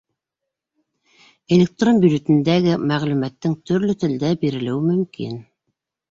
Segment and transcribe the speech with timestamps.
[1.57, 5.37] Электрон бюллетендәге мәғлүмәттең төрлө телдә бирелеүе мөмкин.